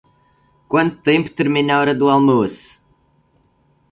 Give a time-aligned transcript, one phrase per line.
[0.67, 2.81] Quanto tempo termina a hora do almoço?